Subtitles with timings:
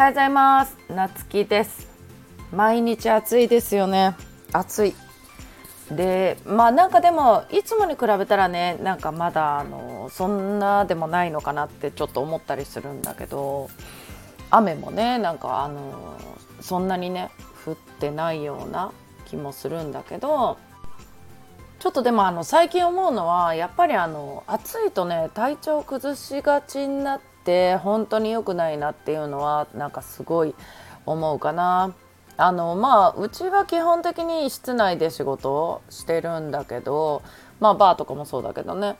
[0.00, 0.78] はようございます。
[0.88, 1.86] なつきです。
[2.52, 4.16] 毎日暑いですよね。
[4.50, 4.94] 暑い。
[5.90, 13.68] でまあなんかでもいつもに比べたらねなんかまだあのそんなでもないのかなってちょっと思ったりするんだけど
[14.50, 16.18] 雨もねなんかあの
[16.62, 17.30] そんなにね
[17.66, 18.92] 降ってないような
[19.26, 20.56] 気もするんだけど
[21.78, 30.54] ちょっとでもあの最近思うのはやっぱりあの暑いとね体調崩しがちになって本当に良くないなっていうのはなんかすごい
[31.06, 31.94] 思うかな。
[32.36, 37.22] あのまあうちは基本的に室内で仕事をしてるんだけど
[37.58, 38.96] まあバーとかもそうだけどね。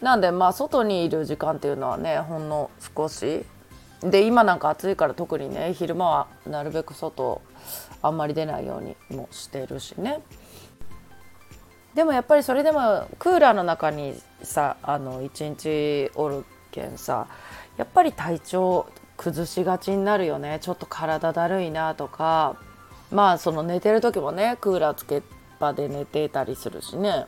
[0.00, 3.44] なんでまあ外にいる時間っていうのはねほんの少し。
[4.00, 7.40] で今なんか暑いから特にね昼間はなるべく外
[8.02, 10.20] あんまり出ないようにもしてるしね。
[11.94, 17.28] でもやっぱりそれでもクーラーの中にさあの一日おるけんさ
[17.76, 20.58] やっぱり体調崩しがちになるよね。
[20.60, 22.56] ちょっと体だるいなとか。
[23.10, 25.22] まあその寝てる時もねクーラーつけっ
[25.60, 27.26] ぱで寝てたりするしね、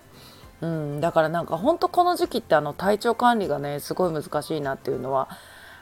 [0.62, 5.28] うん、だからなんかほんとこの時期ってあの体調管理がねすごい難しいなっていうのは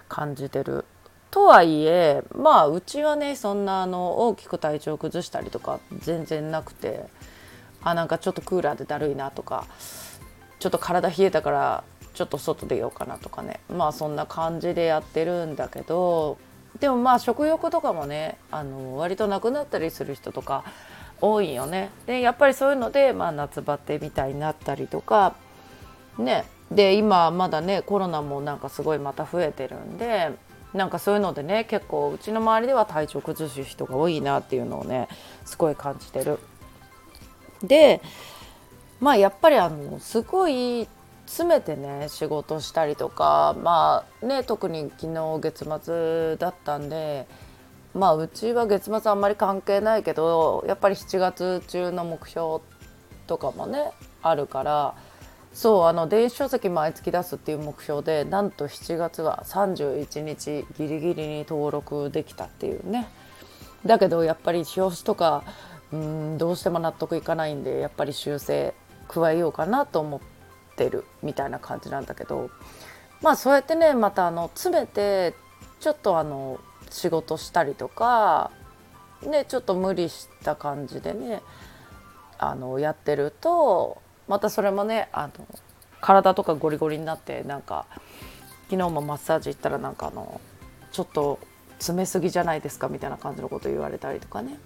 [0.09, 0.85] 感じてる。
[1.31, 7.07] とはいえまあうちはねそんなあの大きく体調崩したりとか全然なくて。
[7.85, 9.67] あなんかちょっとクーラーでだるいなとか。
[10.61, 16.39] ちょっと体冷えたからちょっと外出ようかなとかねまあそんな感じでやってるんだけど
[16.81, 20.65] でもまあ食欲とかもねあの割となくなったりする人とか
[21.21, 21.91] 多いよね。
[22.07, 25.37] でやっぱりそういうので、まあ、夏バテみたいになったりとか
[26.19, 30.33] ねで今まだねコロナもなんかすごいまた増えてるんで
[30.75, 35.09] なんかそういうのでね結構うちの周りでは体調崩す人が多いなっていうのをね
[35.45, 36.39] すごい感じてる。
[37.63, 38.01] で
[39.01, 40.89] まあやっぱりあのすごい
[41.27, 47.27] 詰めてね仕事したりとかまあね特に昨日月末だったんで
[47.95, 52.61] まあうちは月末あんまり関係ないけどやっぱり7月中の目標
[53.27, 53.93] とかもね
[54.23, 54.95] あるから
[55.53, 63.09] そうあの電子書籍毎月出すっていう目標でなんと7月は31日ギリギリに登録できたっていうね。
[63.85, 65.45] だけどやっぱり表紙とか
[65.93, 68.75] うんどうしても納得いかないんでやっぱり修正
[69.09, 70.21] 加えようかなと思っ
[70.73, 72.51] ってるみたいな感じなんだけど
[73.21, 75.35] まあそうやってねまたあの詰めて
[75.81, 76.61] ちょっとあの
[76.91, 78.51] 仕事したりとか
[79.23, 81.43] ねちょっと無理した感じでね
[82.39, 85.47] あのやってるとまたそれもねあの
[86.01, 87.87] 体とかゴリゴリになってなんか
[88.71, 90.41] 昨日もマッサージ行ったらなんかあの
[90.91, 91.39] ちょっと
[91.79, 94.59] 詰めすぎじゃないですかみたいな感じのこと言われたりとかね。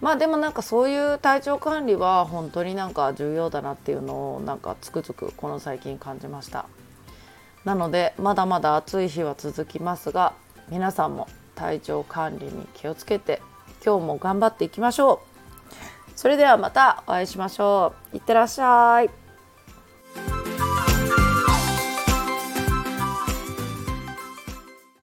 [0.00, 6.66] まあでもなんかそういう体調管理は本当になんか重要だなっていうのをなんかつくづくこの最近感じました。
[7.64, 10.32] なのでまだまだ暑い日は続きますが
[10.68, 13.42] 皆さんも体調管理に気をつけて
[13.84, 15.28] 今日も頑張っていきましょう。
[16.14, 18.16] それではまたお会いしましょう。
[18.16, 19.27] いってらっしゃい。